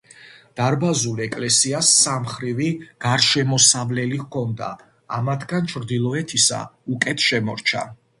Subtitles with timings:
[0.59, 2.69] დარბაზულ ეკლესიას სამმხრივი
[3.05, 4.71] გარშემოსავლელი ჰქონდა;
[5.19, 6.63] ამათგან ჩრდილოეთისა
[6.95, 7.85] უკეთ შემორჩა.